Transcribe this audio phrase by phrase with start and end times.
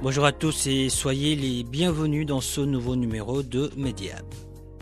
[0.00, 4.24] Bonjour à tous et soyez les bienvenus dans ce nouveau numéro de Mediab.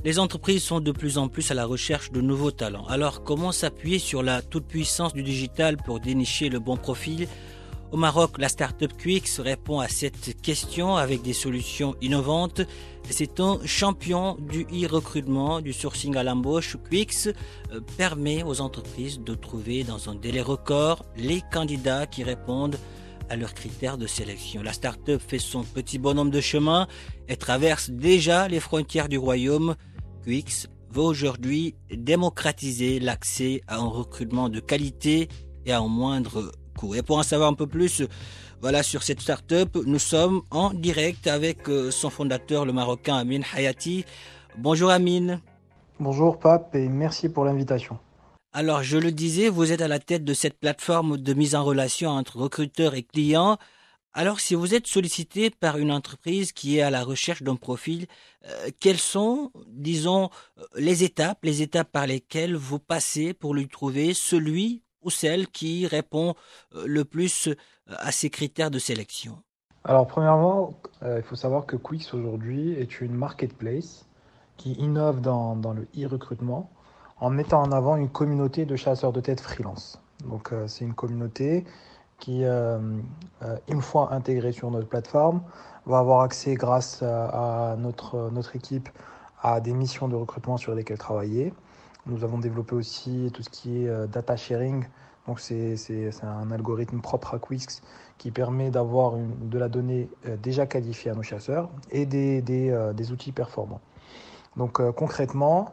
[0.05, 2.85] Les entreprises sont de plus en plus à la recherche de nouveaux talents.
[2.85, 7.29] Alors comment s'appuyer sur la toute-puissance du digital pour dénicher le bon profil?
[7.93, 12.61] Au Maroc, la startup Quix répond à cette question avec des solutions innovantes.
[13.09, 16.77] C'est un champion du e-recrutement, du sourcing à l'embauche.
[16.91, 17.29] Quix
[17.73, 22.77] euh, permet aux entreprises de trouver dans un délai record les candidats qui répondent
[23.35, 24.63] leurs critères de sélection.
[24.63, 26.87] La start-up fait son petit bonhomme de chemin
[27.29, 29.75] et traverse déjà les frontières du royaume.
[30.25, 35.29] Quix veut aujourd'hui démocratiser l'accès à un recrutement de qualité
[35.65, 36.95] et à un moindre coût.
[36.95, 38.05] Et pour en savoir un peu plus,
[38.61, 43.41] voilà, sur cette start-up, nous sommes en direct avec euh, son fondateur, le Marocain Amin
[43.55, 44.05] Hayati.
[44.57, 45.41] Bonjour Amin.
[45.99, 47.99] Bonjour Pape et merci pour l'invitation.
[48.59, 51.63] Alors, je le disais, vous êtes à la tête de cette plateforme de mise en
[51.63, 53.59] relation entre recruteurs et clients.
[54.15, 58.07] Alors, si vous êtes sollicité par une entreprise qui est à la recherche d'un profil,
[58.47, 63.69] euh, quelles sont, disons, euh, les étapes, les étapes par lesquelles vous passez pour lui
[63.69, 66.35] trouver celui ou celle qui répond
[66.75, 67.51] euh, le plus
[67.89, 69.37] à ces critères de sélection?
[69.85, 74.07] Alors, premièrement, il faut savoir que Quix aujourd'hui est une marketplace
[74.57, 76.71] qui innove dans, dans le e-recrutement
[77.19, 80.01] en mettant en avant une communauté de chasseurs de tête freelance.
[80.25, 81.65] Donc euh, c'est une communauté
[82.19, 82.79] qui, euh,
[83.43, 85.43] euh, une fois intégrée sur notre plateforme,
[85.87, 88.89] va avoir accès grâce à, notre, notre équipe
[89.43, 91.53] à des missions de recrutement sur lesquelles travailler.
[92.07, 94.85] Nous avons développé aussi tout ce qui est data sharing.
[95.29, 95.77] Donc c'est
[96.25, 97.83] un algorithme propre à Quix
[98.19, 100.09] qui permet d'avoir de la donnée
[100.43, 103.81] déjà qualifiée à nos chasseurs et des, des, des outils performants.
[104.57, 105.73] Donc concrètement,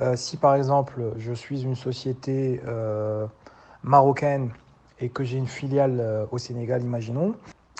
[0.00, 3.26] euh, si par exemple je suis une société euh,
[3.82, 4.50] marocaine
[4.98, 7.34] et que j'ai une filiale euh, au Sénégal, imaginons,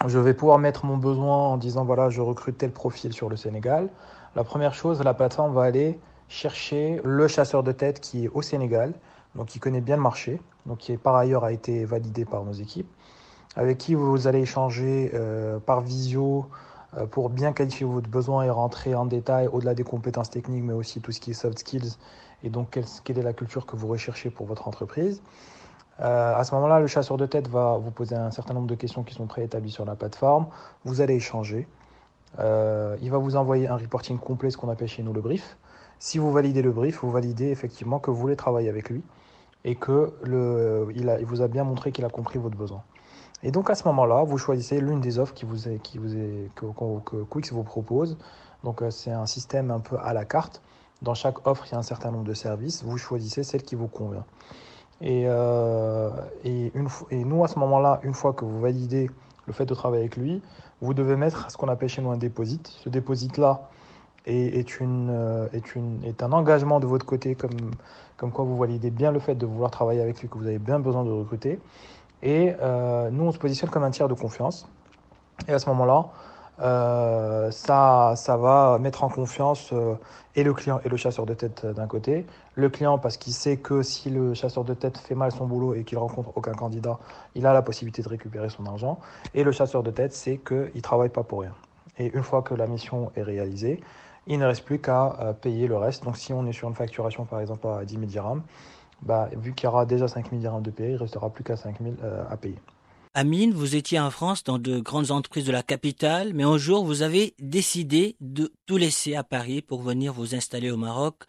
[0.07, 3.37] je vais pouvoir mettre mon besoin en disant voilà, je recrute tel profil sur le
[3.37, 3.89] Sénégal.
[4.37, 5.99] La première chose, la plateforme va aller
[6.29, 8.93] chercher le chasseur de tête qui est au Sénégal,
[9.35, 12.53] donc qui connaît bien le marché, donc qui par ailleurs a été validé par nos
[12.53, 12.89] équipes,
[13.57, 15.11] avec qui vous allez échanger
[15.67, 16.47] par visio
[17.11, 21.01] pour bien qualifier votre besoin et rentrer en détail au-delà des compétences techniques, mais aussi
[21.01, 21.97] tout ce qui est soft skills
[22.43, 25.23] et donc quelle, est la culture que vous recherchez pour votre entreprise.
[26.01, 28.75] Euh, à ce moment-là, le chasseur de tête va vous poser un certain nombre de
[28.75, 30.47] questions qui sont préétablies sur la plateforme.
[30.85, 31.69] Vous allez échanger.
[32.39, 35.59] Euh, il va vous envoyer un reporting complet, ce qu'on appelle chez nous le brief.
[35.99, 39.03] Si vous validez le brief, vous validez effectivement que vous voulez travailler avec lui
[39.65, 42.83] et que il vous a bien montré qu'il a compris votre besoin.
[43.43, 47.25] Et donc à ce moment-là, vous choisissez l'une des offres qui vous qui vous que,
[47.25, 48.19] que, vous propose.
[48.65, 50.61] Donc euh, c'est un système un peu à la carte.
[51.03, 52.83] Dans chaque offre, il y a un certain nombre de services.
[52.85, 54.25] Vous choisissez celle qui vous convient.
[55.01, 56.11] Et, euh,
[56.45, 59.11] et, une, et nous, à ce moment-là, une fois que vous validez
[59.47, 60.43] le fait de travailler avec lui,
[60.83, 62.69] vous devez mettre ce qu'on appelle chez nous un déposit.
[62.69, 63.71] Ce déposit-là
[64.27, 67.51] est, est, une, euh, est, une, est un engagement de votre côté, comme,
[68.19, 70.59] comme quoi vous validez bien le fait de vouloir travailler avec lui, que vous avez
[70.59, 71.59] bien besoin de recruter.
[72.23, 74.69] Et euh, nous, on se positionne comme un tiers de confiance.
[75.49, 76.07] Et à ce moment-là,
[76.61, 79.95] euh, ça, ça va mettre en confiance euh,
[80.37, 82.27] et le client et le chasseur de tête d'un côté.
[82.55, 85.75] Le client parce qu'il sait que si le chasseur de tête fait mal son boulot
[85.75, 86.99] et qu'il rencontre aucun candidat,
[87.35, 88.99] il a la possibilité de récupérer son argent.
[89.33, 91.55] Et le chasseur de tête sait qu'il ne travaille pas pour rien.
[91.99, 93.81] Et une fois que la mission est réalisée,
[94.27, 96.05] il ne reste plus qu'à payer le reste.
[96.05, 98.43] Donc si on est sur une facturation par exemple à 10 000 dirhams,
[99.03, 101.45] bah, vu qu'il y aura déjà 5 000 dirhams de payer, il ne restera plus
[101.45, 102.59] qu'à 5 000 euh, à payer.
[103.15, 106.85] Amine, vous étiez en France dans de grandes entreprises de la capitale, mais un jour
[106.85, 111.25] vous avez décidé de tout laisser à Paris pour venir vous installer au Maroc.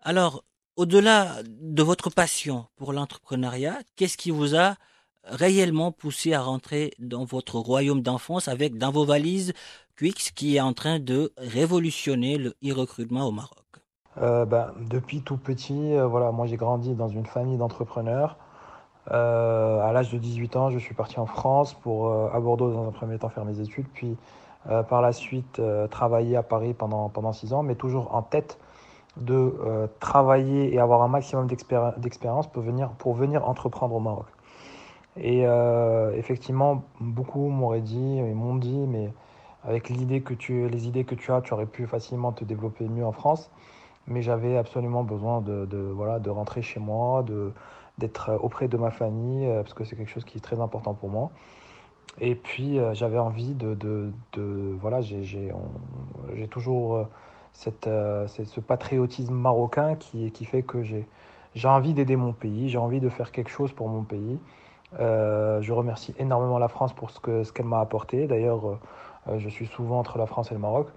[0.00, 0.44] Alors,
[0.76, 4.76] au-delà de votre passion pour l'entrepreneuriat, qu'est-ce qui vous a
[5.24, 9.52] réellement poussé à rentrer dans votre royaume d'enfance avec dans vos valises
[9.96, 13.67] Quix qui est en train de révolutionner le e-recrutement au Maroc?
[14.20, 18.36] Euh, ben, Depuis tout petit, euh, voilà, moi j'ai grandi dans une famille d'entrepreneurs.
[19.10, 22.86] Euh, à l'âge de 18 ans, je suis parti en France pour à Bordeaux dans
[22.86, 24.16] un premier temps faire mes études, puis
[24.90, 28.58] par la suite travailler à Paris pendant, pendant 6 ans, mais toujours en tête
[29.16, 34.26] de travailler et avoir un maximum d'expérience pour venir, pour venir entreprendre au Maroc.
[35.16, 35.44] Et
[36.14, 39.10] effectivement, beaucoup m'auraient dit, et m'ont dit, mais
[39.64, 39.84] avec
[40.24, 43.12] que tu, les idées que tu as, tu aurais pu facilement te développer mieux en
[43.12, 43.50] France
[44.08, 47.24] mais j'avais absolument besoin de, voilà, de rentrer chez moi,
[47.98, 50.94] d'être auprès de ma famille, euh, parce que c'est quelque chose qui est très important
[50.94, 51.30] pour moi.
[52.20, 54.12] Et puis euh, j'avais envie de, de,
[54.80, 55.52] voilà, j'ai
[56.50, 57.04] toujours euh,
[57.52, 63.00] cette, ce patriotisme marocain qui, qui fait que j'ai envie d'aider mon pays, j'ai envie
[63.00, 64.38] de faire quelque chose pour mon pays.
[64.98, 68.26] je remercie énormément la France pour ce qu'elle ce qu'elle m'a apporté.
[68.26, 68.78] D'ailleurs,
[69.36, 70.88] je suis souvent entre la France et le Maroc.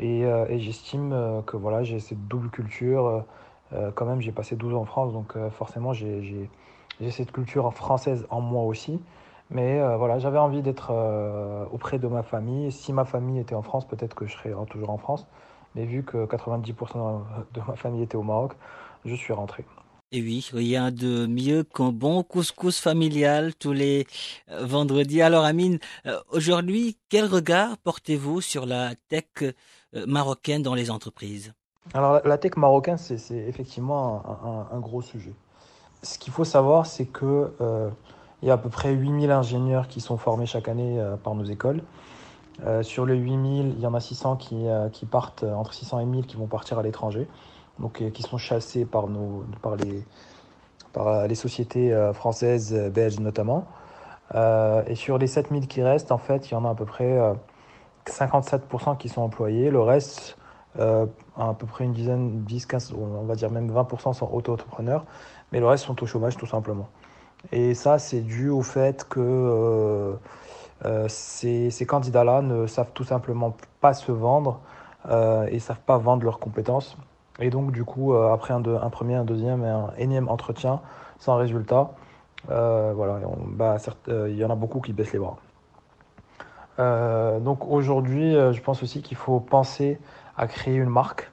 [0.00, 3.24] Euh, et, j'estime euh, que voilà, j'ai cette double culture.
[3.72, 6.48] Euh, quand même, j'ai passé 12 ans en France, donc forcément, j'ai
[7.10, 8.98] cette culture française en moi aussi.
[9.50, 10.90] Mais voilà, j'avais envie d'être
[11.70, 12.72] auprès de ma famille.
[12.72, 15.26] Si ma famille était en France, peut-être que je serais toujours en France.
[15.74, 17.20] Mais vu que 90%
[17.52, 18.52] de ma famille était au Maroc,
[19.04, 19.66] je suis rentré.
[20.12, 24.06] Et oui, rien de mieux qu'un bon couscous familial tous les
[24.48, 25.20] vendredis.
[25.20, 25.78] Alors Amine,
[26.30, 29.52] aujourd'hui, quel regard portez-vous sur la tech
[30.06, 31.52] marocaine dans les entreprises
[31.94, 35.32] Alors la tech marocaine, c'est effectivement un, gros sujet.
[36.02, 37.90] Ce qu'il faut savoir, c'est que euh,
[38.42, 41.34] il y a à peu près 8000 ingénieurs qui sont formés chaque année euh, par
[41.34, 41.82] nos écoles.
[42.82, 46.26] sur les 8000, il y en a 600 qui, qui, partent, entre 600 et 1000
[46.26, 47.28] qui vont partir à l'étranger,
[47.78, 50.04] donc qui sont chassés par, nos, par, les,
[50.92, 53.64] par les sociétés françaises, belges notamment.
[54.34, 57.16] et sur les 7000 qui restent, en fait, il y en a à peu près
[58.10, 59.70] 57% qui sont employés.
[59.70, 60.36] Le reste,
[60.78, 61.06] euh,
[61.36, 65.04] à peu près une dizaine, 10, 15, on va dire même 20% sont auto-entrepreneurs,
[65.52, 66.88] mais le reste sont au chômage tout simplement.
[67.52, 70.14] Et ça, c'est dû au fait que euh,
[70.84, 74.60] euh, ces, candidats-là ne savent tout simplement pas se vendre
[75.08, 76.96] et ne savent pas vendre leurs compétences.
[77.40, 80.80] Et donc, du coup, après un, un, premier, un deuxième et un énième entretien
[81.18, 81.92] sans résultat,
[82.46, 83.76] voilà, bah,
[84.08, 85.36] il y en a beaucoup qui baissent les bras.
[86.78, 89.98] Euh, donc aujourd'hui, euh, je pense aussi qu'il faut penser
[90.36, 91.30] à créer une marque,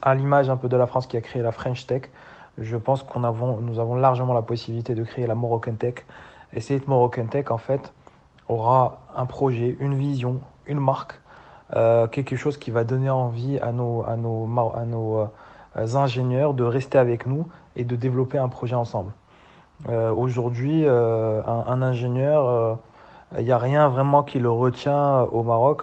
[0.00, 2.02] à l'image un peu de la France qui a créé la French Tech.
[2.58, 6.06] Je pense qu'on avons, nous avons largement la possibilité de créer la Moroccan Tech.
[6.54, 7.92] Et cette Moroccan Tech, en fait,
[8.48, 11.20] aura un projet, une vision, une marque,
[11.74, 15.28] euh, quelque chose qui va donner envie à nos, à nos, à nos
[15.76, 19.12] ingénieurs de rester avec nous et de développer un projet ensemble.
[20.16, 22.78] Aujourd'hui, un, un, ingénieur
[23.38, 25.82] il n'y a rien vraiment qui le retient au Maroc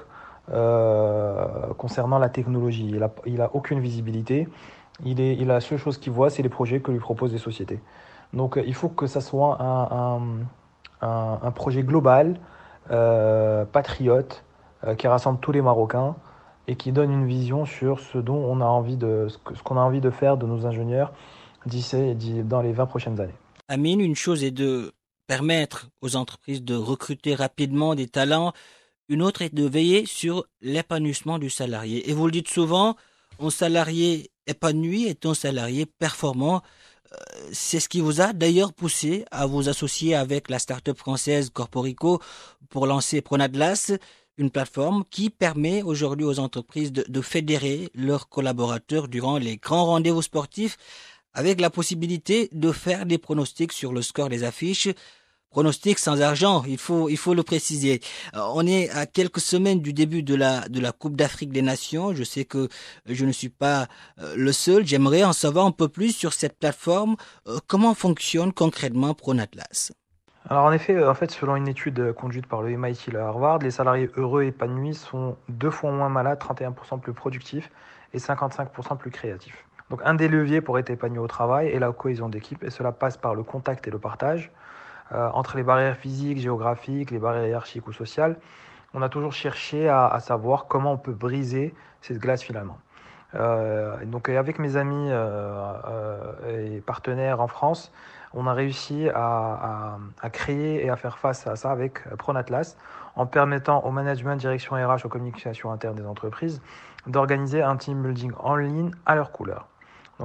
[0.51, 1.45] euh,
[1.77, 2.99] concernant la technologie.
[3.25, 4.47] Il n'a a aucune visibilité.
[5.05, 7.79] Il, a la seule chose qu'il voit, c'est les projets que lui proposent les sociétés.
[8.33, 9.57] Donc il faut que ça soit
[11.01, 12.39] un, projet global,
[12.91, 14.43] euh, patriote,
[14.85, 16.15] euh, qui rassemble tous les Marocains
[16.67, 19.81] et qui donne une vision sur ce dont on a envie de, ce qu'on a
[19.81, 21.13] envie de faire de nos ingénieurs
[21.65, 23.35] d'ici dans les 20 prochaines années.
[23.69, 24.91] Amine, une chose est de
[25.27, 28.53] permettre aux entreprises de recruter rapidement des talents.
[29.09, 32.09] Une autre est de veiller sur l'épanouissement du salarié.
[32.09, 32.95] Et vous le dites souvent,
[33.39, 36.61] un salarié épanoui est un salarié performant.
[37.11, 37.17] Euh,
[37.51, 42.21] c'est ce qui vous a d'ailleurs poussé à vous associer avec la start-up française Corporico
[42.69, 43.91] pour lancer Pronadlas,
[44.37, 49.85] une plateforme qui permet aujourd'hui aux entreprises de, de fédérer leurs collaborateurs durant les grands
[49.85, 50.77] rendez-vous sportifs
[51.33, 54.89] avec la possibilité de faire des pronostics sur le score des affiches.
[55.53, 57.99] Pronostics sans argent, il faut, il faut le préciser.
[58.35, 61.61] Euh, on est à quelques semaines du début de la, de la Coupe d'Afrique des
[61.61, 62.11] Nations.
[62.15, 62.69] Je sais que
[63.05, 63.85] je ne suis pas
[64.19, 64.83] euh, le seul.
[64.83, 67.17] J'aimerais en savoir un peu plus sur cette plateforme.
[67.47, 69.91] Euh, comment fonctionne concrètement Pronatlas?
[70.49, 73.69] Alors en effet, en fait, selon une étude conduite par le MIT et Harvard, les
[73.69, 77.69] salariés heureux et épanouis sont deux fois moins malades, 31% plus productifs
[78.13, 79.65] et 55% plus créatifs.
[79.93, 82.91] Donc un des leviers pour être épanoui au travail est la cohésion d'équipe et cela
[82.91, 84.49] passe par le contact et le partage.
[85.11, 88.37] Euh, entre les barrières physiques, géographiques, les barrières hiérarchiques ou sociales,
[88.95, 92.79] on a toujours cherché à, savoir comment on peut briser cette glace finalement.
[93.35, 97.91] Euh, donc avec mes amis euh, et partenaires en France,
[98.33, 102.77] on a réussi à, à, créer et à faire face à ça avec Pronatlas
[103.15, 106.63] en permettant au management, direction RH, aux communications internes des entreprises
[107.05, 109.67] d'organiser un team building en ligne à leur couleur.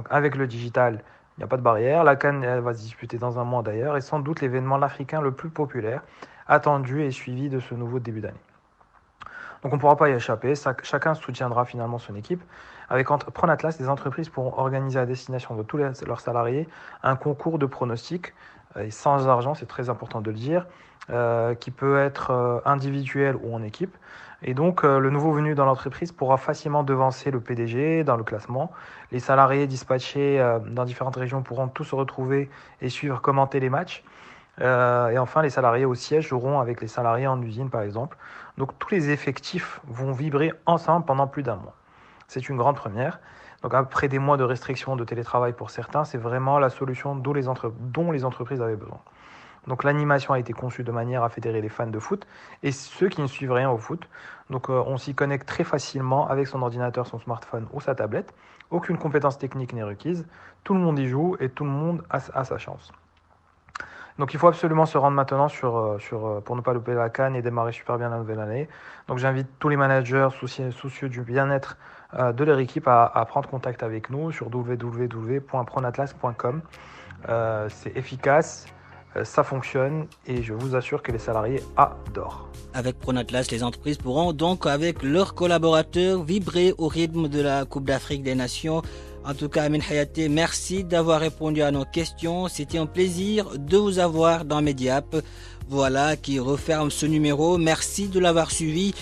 [0.09, 1.03] Avec le digital,
[1.37, 2.03] Il n'y a pas de barrière.
[2.03, 5.31] La Cannes va se disputer dans un mois d'ailleurs et sans doute l'événement africain le
[5.31, 6.01] plus populaire,
[6.47, 8.41] attendu et suivi de ce nouveau début d'année.
[9.63, 10.53] Donc on ne pourra pas y échapper.
[10.83, 12.43] Chacun soutiendra finalement son équipe.
[12.89, 16.67] Avec Pronatlas, les entreprises pourront organiser à destination de tous leurs salariés
[17.03, 18.33] un concours de pronostics
[18.77, 20.65] et sans argent, c'est très important de le dire,
[21.09, 23.95] euh, qui peut être euh, individuel ou en équipe.
[24.41, 28.71] Et donc, le nouveau venu dans l'entreprise pourra facilement devancer le PDG dans le classement.
[29.11, 32.49] Les salariés dispatchés dans différentes régions pourront tous se retrouver
[32.79, 34.01] et suivre, commenter les matchs.
[34.61, 38.15] et enfin, les salariés au siège joueront avec les salariés en usine, par exemple.
[38.57, 41.75] Donc, tous les effectifs vont vibrer ensemble pendant plus d'un mois.
[42.29, 43.19] C'est une grande première.
[43.63, 47.33] Donc après des mois de restrictions de télétravail pour certains, c'est vraiment la solution dont
[47.33, 48.99] les, entreprises avaient besoin.
[49.67, 52.25] Donc l'animation a été conçue de manière à fédérer les fans de foot
[52.63, 54.07] et ceux qui ne suivent rien au foot.
[54.49, 58.33] Donc euh, on s'y connecte très facilement avec son ordinateur, son smartphone ou sa tablette.
[58.71, 60.25] Aucune compétence technique n'est requise.
[60.63, 62.91] Tout le monde y joue et tout le monde a, sa chance.
[64.19, 66.93] Donc il faut absolument se rendre maintenant sur, euh, sur, euh, pour ne pas louper
[66.93, 68.67] la canne et démarrer super bien la nouvelle année.
[69.07, 71.77] Donc j'invite tous les managers soucieux, soucieux du bien-être
[72.15, 76.61] euh, de leur équipe à, prendre contact avec nous sur www.pronatlas.com.
[77.69, 78.65] C'est efficace,
[79.23, 82.49] ça fonctionne et je vous assure que les salariés adorent.
[82.73, 87.85] Avec Pronatlas, les entreprises pourront donc avec leurs collaborateurs vibrer au rythme de la Coupe
[87.85, 88.81] d'Afrique des Nations.
[89.25, 92.47] En tout cas, Amin Hayate, merci d'avoir répondu à nos questions.
[92.47, 95.15] C'était un plaisir de vous avoir dans Mediap.
[95.67, 97.57] Voilà qui referme ce numéro.
[97.57, 98.93] Merci de l'avoir suivi.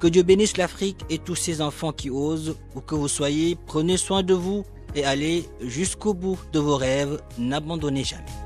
[0.00, 3.96] Que Dieu bénisse l'Afrique et tous ses enfants qui osent, où que vous soyez, prenez
[3.96, 4.64] soin de vous
[4.94, 8.45] et allez jusqu'au bout de vos rêves, n'abandonnez jamais.